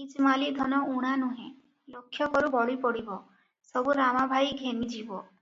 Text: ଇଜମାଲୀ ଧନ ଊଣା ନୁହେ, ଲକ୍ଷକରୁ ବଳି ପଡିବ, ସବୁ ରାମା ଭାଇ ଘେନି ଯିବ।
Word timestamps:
ଇଜମାଲୀ 0.00 0.50
ଧନ 0.58 0.76
ଊଣା 0.90 1.14
ନୁହେ, 1.22 1.46
ଲକ୍ଷକରୁ 1.94 2.52
ବଳି 2.56 2.78
ପଡିବ, 2.84 3.16
ସବୁ 3.72 3.96
ରାମା 4.02 4.22
ଭାଇ 4.34 4.54
ଘେନି 4.62 4.92
ଯିବ। 4.94 5.20